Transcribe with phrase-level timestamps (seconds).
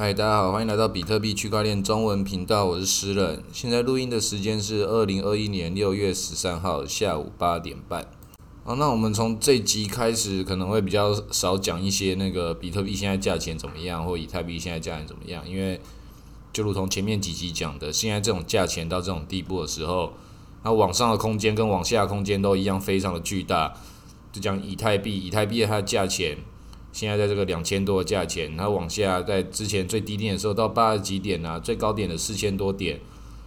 [0.00, 3.42] 嗨，大家好，欢迎来到比特币区块链中文频道，我是诗人。
[3.52, 8.06] 现在录音的时间是二零二一年六月十三号下午八点半。
[8.62, 15.80] 好，那我们从这集开始可能会比较少讲一些那个比特币现在价钱怎么样，或以太币现在价钱怎么样，因为
[16.52, 20.12] 就如同前面几集讲的，现在这种价钱到这种地步的时候，
[20.62, 23.74] 那往上的空间跟往下的空间都一样非常的巨大。
[24.30, 26.38] 就讲以太币，以太币它的价钱。
[26.90, 32.98] 现在在这个两千多的价钱，它往下在之前最低点的时候到八十几点啊，最高点的四千多点，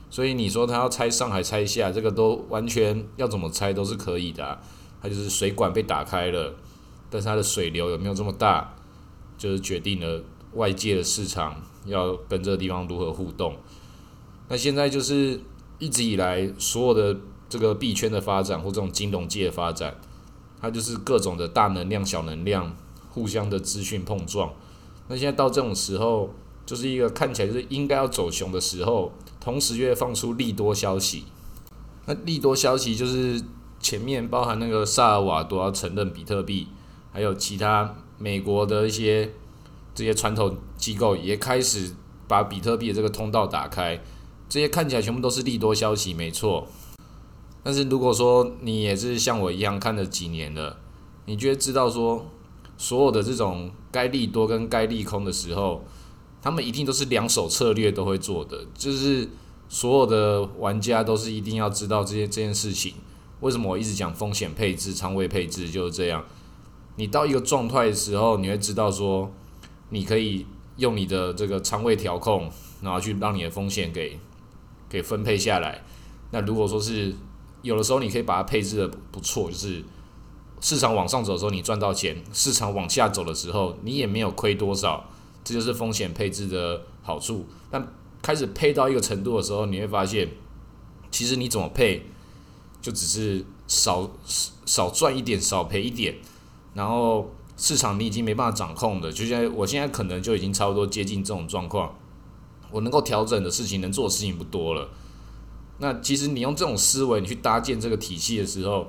[0.09, 4.59] 所以你说它要拆上还拆下，这个都完全要怎么拆都是可以的，
[5.02, 6.54] 它就是水管被打开了，
[7.09, 8.73] 但是它的水流有没有这么大，
[9.38, 10.23] 就是决定了
[10.54, 13.55] 外界的市场要跟这个地方如何互动。
[14.48, 15.41] 那现在就是
[15.80, 19.96] 一直以来所有的这个币圈的发展或这种金融界的发展，
[20.62, 22.77] 它就是各种的大能量、小能量。
[23.11, 24.53] 互相的资讯碰撞，
[25.07, 26.29] 那现在到这种时候，
[26.65, 31.26] 就是一个看起来就是应该要走熊的时候，同时又放出利多消息。
[32.05, 33.41] 那利多消息就是
[33.79, 36.68] 前面包含那个萨尔瓦多要承认比特币，
[37.12, 39.34] 还有其他美国的一些
[39.93, 41.91] 这些传统机构也开始
[42.27, 44.01] 把比特币的这个通道打开，
[44.48, 46.68] 这些看起来全部都是利多消息，没错。
[47.62, 50.77] 但是如果说你也是像我一样看了几年了，
[51.25, 52.25] 你觉得知道说？
[52.82, 55.85] 所有的这种该利多跟该利空的时候，
[56.41, 59.29] 他们一定都是两手策略都会做的，就是
[59.70, 62.96] 所有的玩家都是一定要知道这些这件事情。
[63.41, 66.25] 为什么我一直讲风险配置、仓位配置就是这样？
[66.96, 69.31] 你到一个状态的时候，你会知道说，
[69.90, 70.47] 你可以
[70.78, 72.50] 用你的这个仓位调控，
[72.81, 74.19] 然后去让你的风险给
[74.90, 75.84] 给分配下来。
[76.31, 77.13] 那如果说是
[77.62, 79.84] 有的时候，你可以把它配置的不错，就是。
[80.62, 85.09] 市场往上走的时候，你赚到钱；市场往下走的时候，你也没有亏多少。
[85.44, 87.47] 这就是风险配置的好处。
[87.72, 87.91] 但
[88.22, 90.29] 开始配到一个程度的时候，你会发现，
[91.09, 92.06] 其实你怎么配，
[92.79, 94.08] 就只是少
[94.68, 96.16] 少赚一点，少赔一点。
[96.75, 101.97] 然后市场你已经没办法掌控的，就像我现在可能就已经差不多接近这种状况。
[102.69, 104.88] 我能够调整的事情，能做的事情不多了。
[105.80, 108.86] 那其实你用这种思维，你去搭建这个体系的时候，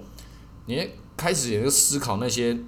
[0.66, 0.86] 你。
[1.22, 2.58] 开始也就思考那些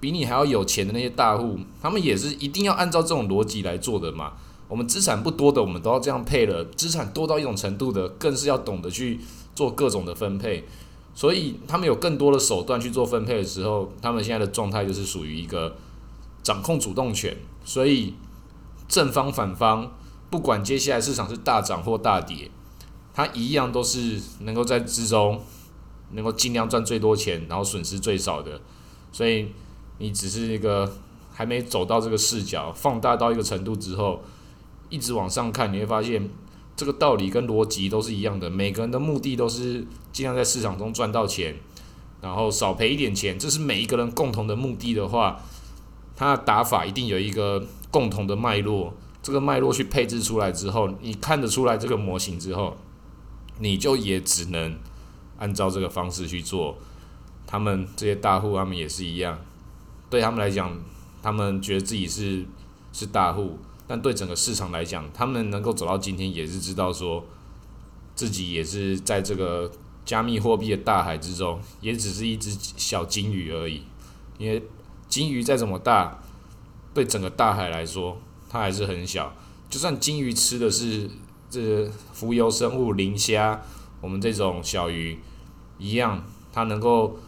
[0.00, 4.32] 比你还要有钱的那些大户，他们也是一定要按照这种逻辑来做的嘛。
[4.66, 9.20] 我们资产不多的，我们都要这样配了；资产多到一种程度的，更是要懂得去
[9.54, 10.64] 做各种的分配。
[11.14, 15.76] 所以他们有更多的手段去做分配的时候，他们现在的状态就是属于一个
[16.42, 17.36] 掌控主动权。
[17.64, 18.14] 所以
[18.88, 19.92] 正方反方，
[20.28, 22.50] 不管接下来市场是大涨或大跌，
[23.14, 25.40] 它一样都是能够在之中。
[26.12, 28.60] 能够尽量赚最多钱，然后损失最少的，
[29.10, 29.48] 所以
[29.98, 30.96] 你只是一个
[31.32, 34.22] 还没走到这个视角，放大到一个程度之后，
[34.88, 36.28] 一直往上看，你会发现
[36.76, 38.48] 这个道理跟逻辑都是一样的。
[38.48, 41.56] 每个人的目的都是尽量在市场中赚到钱，
[42.20, 45.40] 然后少赔一点钱，这是每一个人共同的目的的话，
[46.14, 48.94] 他的打法一定有一个共同的脉络。
[49.22, 52.76] 这个脉络去配置出来之后，你看得出来这个模型之后，
[53.58, 54.76] 你就也只能。
[55.38, 56.76] 按照这个方式去做，
[57.46, 59.38] 他们这些大户，他们也是一样。
[60.08, 60.78] 对他们来讲，
[61.22, 62.44] 他们觉得自己是
[62.92, 67.24] 是大户，但对整个市场来讲，他们能够走到今天，也是知道说
[68.14, 69.70] 自己也是在这个
[70.04, 73.82] 加密货币的大海之中，也只是一只小金鱼而已。
[74.38, 74.62] 因为
[75.08, 76.22] 金鱼再怎么大，
[76.94, 78.16] 对整个大海来说，
[78.48, 79.34] 它还是很小。
[79.68, 81.10] 就算金鱼吃的是
[81.50, 83.60] 这浮游生物、磷虾。
[84.04, 85.18] 我们这种小鱼
[85.78, 86.22] 一样，
[86.52, 87.18] 它能够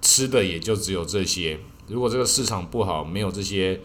[0.00, 1.60] 吃的也就只有这些。
[1.86, 3.78] 如果这个市场不好，没有这些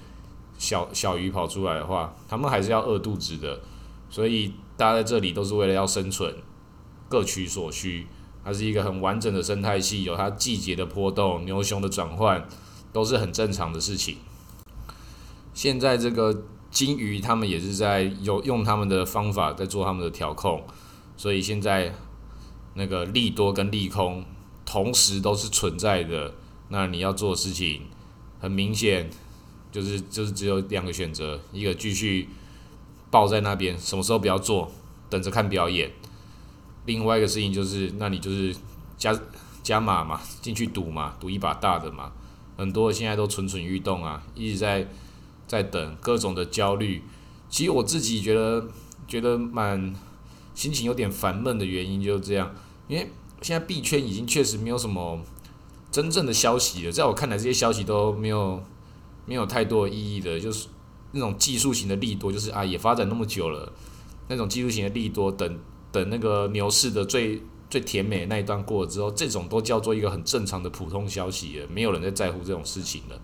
[0.58, 3.60] 小小鱼跑出来的话，它们还是要饿肚子的。
[4.10, 6.34] 所以大家在这里都是为了要生存，
[7.10, 8.08] 各取所需。
[8.42, 12.48] 它是一个很完整的生态系，有它季节的波动、牛熊的转换，
[12.94, 14.16] 都是很正常的事情。
[15.54, 20.64] 现在这个金鱼，他们也是在有用他们的方法在做他们的调控，
[21.18, 21.94] 所以现在。
[22.76, 24.24] 那个利多跟利空
[24.66, 26.34] 同时都是存在的，
[26.70, 27.82] 那你要做的事情
[28.40, 29.10] 很明显，
[29.72, 32.30] 就是就是只有两个选择：一个继续
[33.10, 34.72] 抱在那边，什么时候不要做，
[35.10, 35.90] 等着看表演；
[36.86, 38.56] 另外一个事情就是，那你就是
[38.98, 39.20] 加
[39.64, 42.12] 加码嘛，进去赌嘛，赌一把大的嘛。
[42.56, 44.88] 很多现在都蠢蠢欲动啊，一直在
[45.48, 47.02] 在等各种的焦虑。
[47.50, 48.68] 其实我自己觉得
[49.08, 49.96] 觉得蛮。
[50.60, 52.54] 心情有点烦闷的原因就是这样，
[52.90, 53.10] 因为
[53.42, 55.18] 现在币圈已经确实没有什么
[55.90, 58.62] 真正的消息了，在我看来，这些消息都没有
[59.26, 60.68] 没有太多意义的，就是
[61.14, 63.72] 那种技术型的利多，就是啊也发展那么久了，
[64.28, 65.60] 那种技术型的利多，等
[65.94, 73.18] 等那个牛市的最最甜美的那一段过了之后，这种都叫做一个很正常的普通消息了，没有人在在乎这种事情了。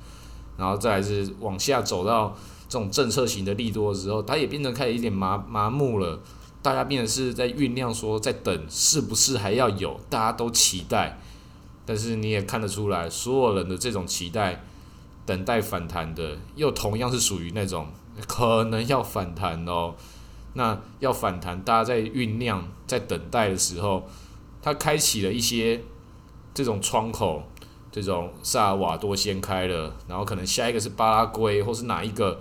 [0.58, 2.34] 然后再来是往下走到
[2.70, 6.18] 这种政策型的利多的时候，它也变成开始一点麻麻木了。
[6.66, 11.20] 大家变得是在酝酿说，在等是不是还要有，大家都期待。
[11.86, 14.64] 但是你也看得出来，所有人的这种期待，
[15.28, 17.90] 等待反弹的，又同样是属于那种
[18.26, 19.94] 可能要反弹哦。
[20.54, 24.10] 那要反弹，大家在酝酿、在等待的时候，
[24.64, 25.84] 它开启了一些
[26.56, 27.44] 这种窗口。
[27.92, 32.38] 这种萨尔瓦多先开了，然后可能下一个是巴拉圭，或是哪一个，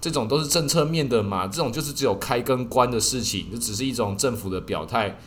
[0.00, 1.46] 这种都是政策面的嘛？
[1.46, 5.18] 这种就是只有开跟关的事情，就只是一种政府的表态。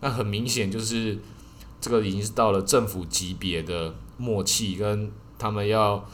[0.00, 1.18] 那很明显就是
[1.80, 6.08] 这个已经是到了政府级别的默契，跟他们要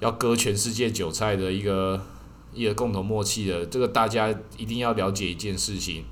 [0.00, 2.04] 要割全世界韭菜的一个
[2.52, 3.64] 一个共同默契的。
[3.66, 6.04] 这个大家一定要了解一件事情：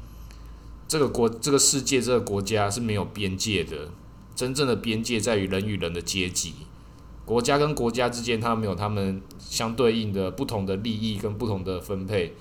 [0.86, 3.88] 这个国、这个世界、这个国家是没有边界的。
[4.36, 6.54] 真正的边界在于人与人的阶级，
[7.28, 12.32] 国家跟国家之间，他们有他们相对应的不同的利益跟不同的分配，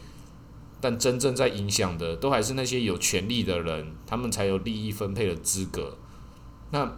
[0.80, 5.98] 但真正在影响的，都还是那些有权利的人，他们才有利益分配的资格。
[6.72, 6.90] 那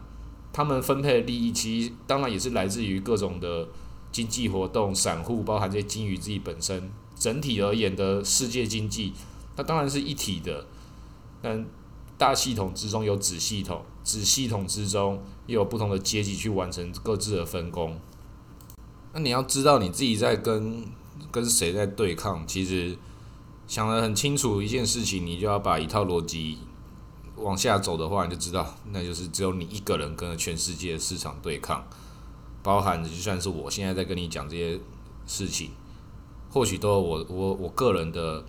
[0.54, 3.68] 他们分配的利益，其实当然也是来自于各种的
[4.12, 6.92] 经济活动、散户，包含这些金鱼自己本身。
[7.16, 9.14] 整体而言的世界经济，
[9.58, 10.68] 那当然是一体的，
[11.42, 11.66] 但
[12.20, 13.82] 大系统之中有子系统。
[14.04, 18.00] 子系统之中，又有不同的阶级去完成各自的分工。
[19.14, 20.84] 那你要知道你自己在跟
[21.32, 22.98] 跟谁在对抗，其实
[23.68, 26.58] 想得很清楚一件事情，你就要把一套逻辑
[27.36, 31.88] 往下走的话，你就知道，那就是只有你一个人跟全世界市场对抗，
[32.64, 34.80] 包含就算是我现在在跟你讲这些
[35.28, 35.70] 事情，
[36.50, 38.44] 或许都有我我我个人的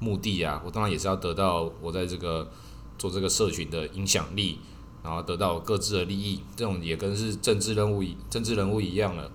[0.00, 2.50] 目的啊，我当然也是要得到我在这个
[2.98, 4.58] 做这个社群的影响力。
[5.02, 9.30] 然后得到各自的利益，这种也跟是政治任务政治人物一样了。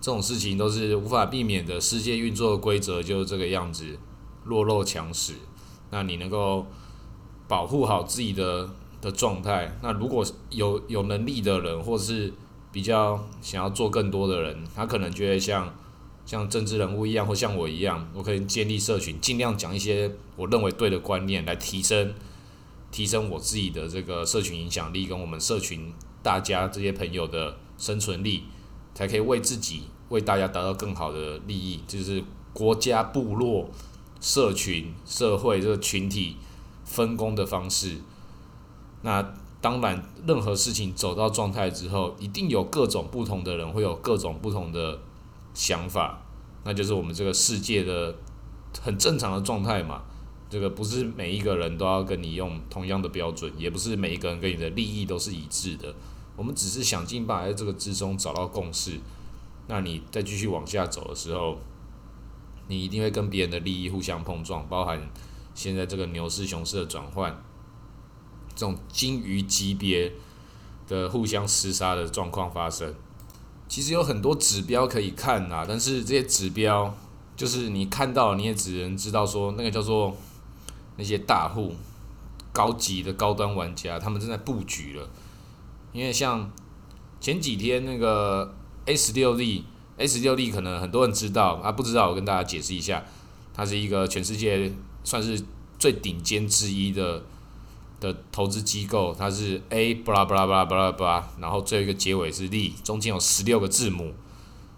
[0.00, 3.98] 这种事情都是无法避免的，世界运作的规则就是这个样子，
[4.44, 5.34] 弱肉强食。
[5.90, 6.64] 那你能够
[7.46, 8.70] 保护好自己的
[9.02, 12.32] 的状态，那如果有有能力的人，或者是
[12.72, 15.74] 比较想要做更多的人，他可能就会像
[16.24, 22.14] 像政治人物一样，或像我一样，我可以建立社群，尽量讲一些我认为对的观念，来提升。
[22.94, 25.92] 提升我自己的这个社群影响力，跟我们社群
[26.22, 28.44] 大家这些朋友的生存力，
[28.94, 31.80] 才可以为自己、为大家达到更好的利益。
[31.88, 33.68] 就是国家、部落、
[34.20, 36.36] 社群、社会这个群体
[36.84, 37.96] 分工的方式。
[39.02, 45.00] 那当然，任何事情走到状态之后，一定有各种不同的人会有各种不同的
[45.52, 46.22] 想法，
[46.62, 48.14] 那就是我们这个世界的
[48.80, 50.04] 很正常的状态嘛。
[50.50, 55.92] 这个不是每一个人都要跟你用同样的标准，也不是每一个人跟你的利益都是一致的。
[56.36, 59.00] 我们只是想尽办法在这个之中找到共识。
[59.66, 61.58] 那你再继续往下走的时候，
[62.68, 65.10] 你一定会跟别人的利益互相碰撞，包含
[65.54, 67.42] 现在这个牛市熊市的转换，
[68.54, 70.12] 这种金鱼级别
[70.86, 72.94] 的互相厮杀的状况发生。
[73.66, 76.94] 其实有很多指标可以看呐，但是这些指标
[77.34, 80.16] 就是你看到，你也只能知道说那个叫做。
[80.96, 81.74] 那些大户、
[82.52, 85.08] 高级的高端玩家，他们正在布局了。
[85.92, 86.50] 因为像
[87.20, 88.54] 前几天那个
[88.86, 93.04] S 六 Z，S 六 Z 可能很多人知道啊，不知道我跟大家解释一下，
[93.52, 94.72] 它是一个全世界
[95.04, 95.42] 算是
[95.78, 97.22] 最顶尖之一的
[98.00, 104.12] 的投资机构，它是 A 布拉布拉布拉布拉布拉，然后最后一个结尾是 Z，中间有十六个字母，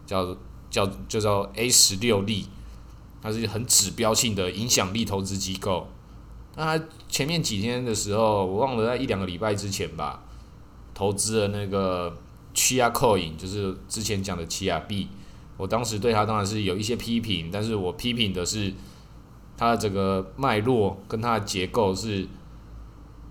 [0.06, 0.36] 叫
[0.70, 2.46] 叫就叫 A 十六 Z，
[3.22, 5.88] 它是很指标性的影响力投资机构。
[6.56, 10.22] 那他前面几天的时候，我忘了在一两个礼拜之前吧，
[10.94, 12.16] 投资了那个
[12.54, 15.08] Chia Coin，就是之前讲的奇亚币。
[15.58, 18.72] 我当时对它当然是有一些批评，但是我批评的是
[19.56, 22.26] 它的整个脉络跟它的结构是，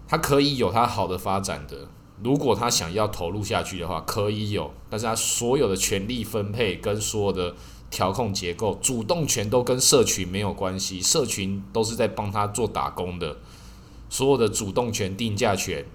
[0.08, 1.88] 它可以有它好的发展的。
[2.24, 7.56] 如果他想要投入下去的话，可以有，但是他所有的权力分配跟所有的。
[7.90, 13.38] 调控结构，主动权都跟社群没有关系，社群都是在帮他做打工的。
[14.10, 15.86] 所有的主动权、定价权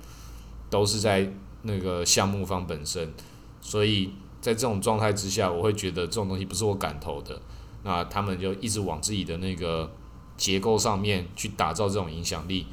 [0.69, 1.33] 都是在
[1.63, 3.13] 那个项目方本身。
[3.61, 7.41] 所以在这种状态之下，我会觉得这种东西不是我敢投的。
[7.83, 9.91] 那他们就一直往自己的那个
[10.37, 12.67] 结构上面去打造这种影响力，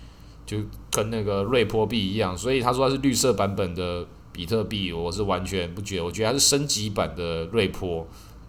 [0.46, 0.58] 就
[0.92, 2.38] 跟那个瑞波币一样。
[2.38, 8.08] 所以他说他是绿色版本的比特币，我是完全不觉得，我觉得它是升级版的瑞波。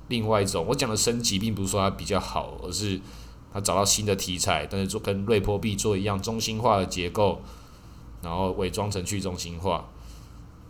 [0.09, 0.65] 另外一种。
[0.69, 3.00] 我讲的升级，并不是说它比较好，而是
[3.53, 7.41] 它找到新的题材，但是做跟瑞波币做一样中心化的结构，
[8.23, 9.88] 然后伪装成去中心化，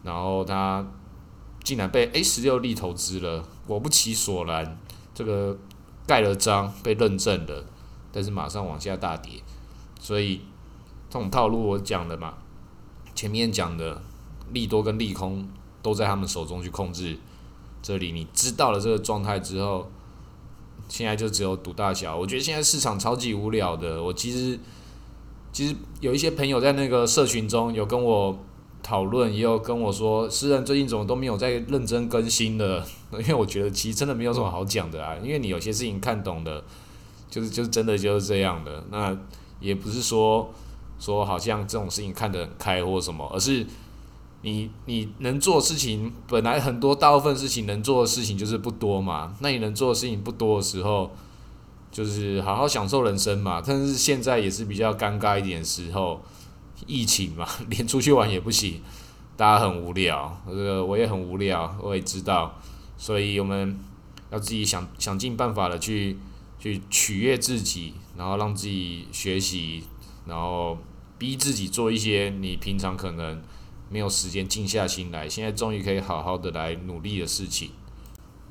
[0.03, 0.87] 然后他
[1.65, 4.79] 竟然被 A 十六力投资了，果不其所然，
[5.15, 5.57] 这个
[6.07, 7.65] 盖了章被认证了，
[8.13, 9.43] 但是马上往下大跌，
[10.01, 10.43] 所以
[11.11, 12.35] 这种套路我讲的嘛，
[13.15, 14.03] 前面讲的
[14.53, 15.49] 利多跟利空
[15.83, 17.19] 都在他们手中去控制。
[17.81, 19.91] 这里你知道了这个状态之后，
[20.89, 22.17] 现在就只有赌大小。
[22.17, 24.03] 我觉得现在市场超级无聊的。
[24.03, 24.59] 我其实
[25.53, 28.39] 其实有一些朋友在那个社群中有跟我
[28.83, 32.85] 讨论，也有跟我说，诗人最近怎么都没有在认真更新的。
[33.13, 35.17] 因为我觉得其实真的没有什么好讲的啊。
[35.23, 36.63] 因为你有些事情看懂的，
[37.31, 38.85] 就是就是真的就是这样的。
[38.91, 39.17] 那
[39.61, 40.51] 也不是说
[40.99, 43.65] 说好像这种事情看得很开或什么，而是。
[44.43, 49.35] 你你能做的事情本来很多，大部分事情能做的事情就是不多嘛。
[49.41, 51.11] 那你能做的事情不多的时候，
[51.91, 53.61] 就是好好享受人生嘛。
[53.65, 56.23] 但是现在也是比较尴尬一点时候，
[56.87, 58.81] 疫情嘛， 连出去玩也不行，
[59.37, 62.61] 大家很无聊，这个我也很无聊，我也知道，
[62.97, 63.77] 所以我们
[64.31, 66.17] 要自己想想尽办法的去
[66.61, 69.83] 去取悦自己，然后让自己学习，
[70.27, 70.79] 然后
[71.19, 73.43] 逼自己做一些你平常可能。
[73.91, 77.71] 没有时间静下心来，现在终于可以好好的来努力的事情，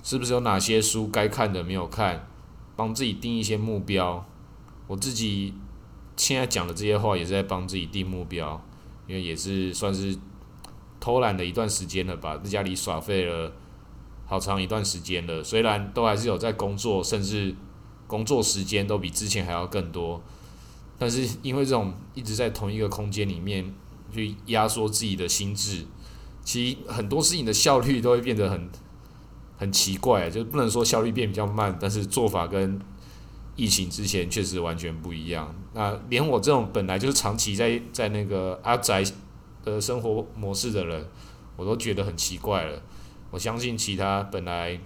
[0.03, 2.27] 是不是有哪些书该看的没有看？
[2.75, 4.25] 帮自己定一些目标。
[4.87, 5.53] 我自己
[6.15, 8.59] 现在讲的这些话也是在帮自己定目标，
[9.07, 10.17] 因为也是算是
[10.99, 13.53] 偷懒了一段时间了吧，在家里耍废了
[14.25, 15.43] 好长一段时间了。
[15.43, 17.55] 虽然都还是有在工作，甚至
[18.07, 20.23] 工作时间都比之前还要更多，
[20.97, 23.73] 但是因为这种一直在同一个空间里面。
[24.11, 25.85] 去压缩自己的心智，
[26.43, 28.69] 其实很多事情的效率都会变得很
[29.57, 32.79] 很奇怪，就是不能说效率变比较慢，但是做法跟
[33.55, 35.53] 疫情之前确实完全不一样。
[35.73, 39.03] 那连我这种本来就是长期在在那个阿宅
[39.63, 41.05] 的生活模式的人，
[41.55, 42.81] 我都觉得很奇怪了。
[43.31, 44.79] 我相信其他本来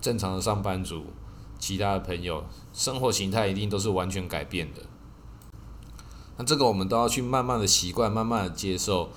[0.00, 1.04] 正常的上班族，
[1.58, 4.80] 其他的朋友生活形态一定都是完全改变的。
[6.40, 9.10] 那这个我们都要去慢慢的习惯，慢慢的接受。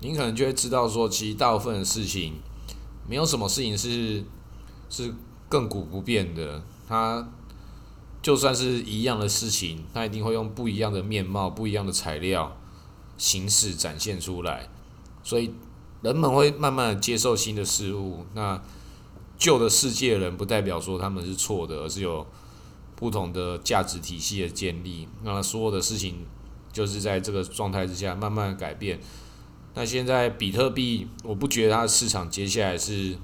[0.00, 2.36] 你可能就会知道说，其实大部分的事情，
[3.06, 4.24] 没有什么事情是
[4.88, 5.12] 是
[5.50, 6.62] 亘古不变的。
[6.88, 7.28] 它
[8.22, 12.56] 就算是一样的事情，它一定会用不一样的面貌、不一样的材料、
[13.18, 14.70] 形式展现出来。
[15.22, 15.52] 所以
[16.00, 18.24] 人们会慢慢的接受新的事物。
[18.32, 18.58] 那
[19.36, 22.26] 旧的世界人不代表说他们是错的，而是有
[22.96, 25.06] 不同的价值体系的建立。
[25.22, 26.24] 那所有的事情。
[26.72, 28.98] 就是在这个状态之下慢慢改变。
[29.74, 33.16] 那现在比特币，我不觉得它的市场接下来是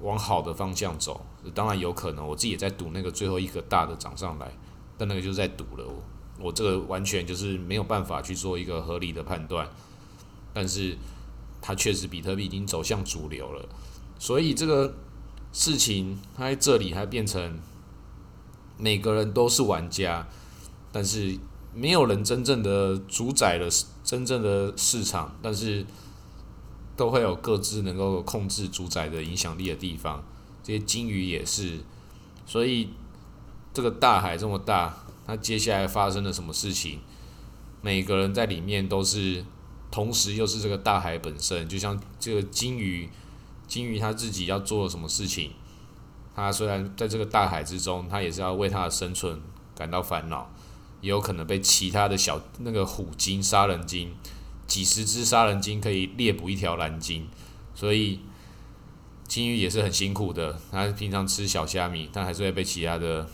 [0.00, 1.24] 往好的方向走。
[1.54, 4.50] 当然有可能，我自己也在赌那个最后一个大的涨上来，
[4.98, 5.86] 但那个就是在赌了。
[5.86, 6.02] 我
[6.38, 9.68] 我这个完全就是没有办法去做一个合理的判断。
[10.52, 10.96] 但是
[11.62, 13.66] 它确实比特币已经走向主流了，
[14.18, 14.94] 所以这个
[15.52, 17.58] 事情它在这里还变成
[18.76, 20.26] 每个人都是玩家，
[20.92, 21.38] 但是。
[21.74, 23.68] 没有人真正的主宰了
[24.04, 25.84] 真正的市场，但是
[26.96, 30.24] 都会有各自能够控制主宰的影响力的地方。
[30.62, 31.80] 这些鲸鱼也是，
[32.46, 32.90] 所以
[33.72, 37.00] 这个大海这么大，它接下来发生了什么事情，
[37.82, 39.44] 每个人在里面都是
[39.90, 41.68] 同时又是这个大海本身。
[41.68, 43.10] 就像这个鲸鱼，
[43.66, 45.50] 鲸鱼它自己要做什么事情，
[46.36, 49.42] 它虽然在这个大海之中，它也是要为它的生存
[49.74, 50.50] 感到烦恼。
[51.04, 54.14] 也有可能被其他的小那个虎鲸、杀人鲸，
[54.66, 57.28] 几十只杀人鲸可以猎捕一条蓝鲸，
[57.74, 58.20] 所以
[59.28, 60.58] 鲸鱼也是很辛苦的。
[60.72, 63.28] 它平常吃小虾米，但还是会被其他的、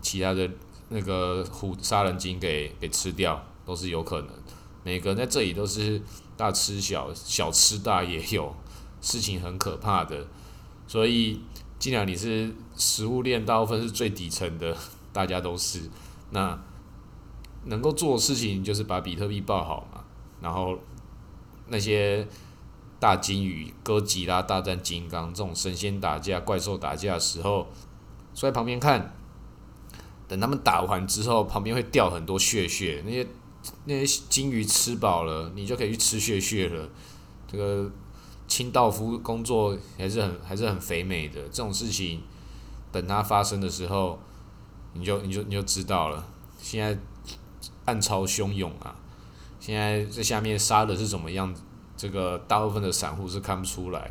[0.00, 0.50] 其他的
[0.88, 4.30] 那个虎杀人鲸给给吃掉，都是有可能。
[4.82, 6.02] 每个人在这里都是
[6.36, 8.52] 大吃小，小吃大也有，
[9.00, 10.26] 事情很可怕的。
[10.88, 11.40] 所以，
[11.78, 14.76] 既然你是食物链大部分是最底层的，
[15.12, 15.88] 大家都是
[16.30, 16.58] 那。
[17.64, 20.02] 能够做的事情就是把比特币抱好嘛，
[20.40, 20.76] 然后
[21.68, 22.26] 那些
[22.98, 27.68] 大金鱼、哥吉拉大战金刚这种神仙打架、怪兽打架的时候，
[28.34, 29.14] 坐在旁边看，
[30.26, 33.26] 等他们打完之后，旁边会掉很多血血，那些
[33.84, 36.88] 那些金鱼吃饱了，你就可以去吃血血了。
[37.46, 37.90] 这个
[38.48, 42.22] 清道夫工作还是很还是很肥美的，这种事情
[42.90, 44.18] 等它发生的时候，
[44.94, 46.26] 你就你就你就知道了。
[46.58, 46.98] 现在。
[47.92, 48.96] 暗潮汹涌啊！
[49.60, 51.54] 现在在下面杀的是怎么样？
[51.94, 54.10] 这个大部分的散户是看不出来。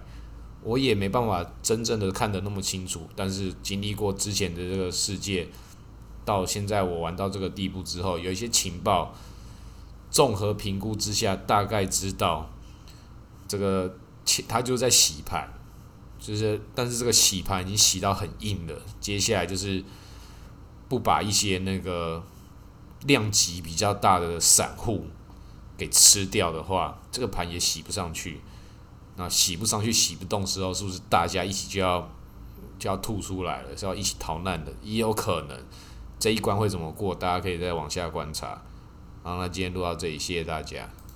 [0.61, 3.09] 我也没办法真正的看得那么清楚。
[3.15, 5.47] 但是经历过之前的这个世界，
[6.23, 9.15] 到现在我玩到这个地步之后，有一些情报，
[10.11, 12.47] 综合评估之下，大概知道
[13.47, 13.97] 这个
[14.47, 15.51] 他就在洗盘，
[16.19, 19.83] 就是但是这个洗盘已经洗到很硬了，接下来就是
[20.87, 22.23] 不把一些那个
[23.05, 25.07] 量级比较大的散户。
[25.77, 28.41] 给吃掉的话，这个盘也洗不上去。
[29.15, 32.07] 那洗不上去、洗不动时候，是不是大家一起就要
[32.77, 33.75] 就要吐出来了？
[33.75, 34.71] 是要一起逃难的？
[34.83, 35.57] 也有可能。
[36.19, 37.15] 这一关会怎么过？
[37.15, 38.61] 大家可以再往下观察。
[39.23, 40.87] 好，那今天录到这里，谢谢大家。